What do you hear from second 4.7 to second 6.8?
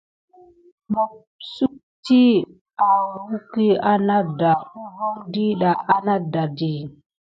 uvon ɗiɗa á naɗa di.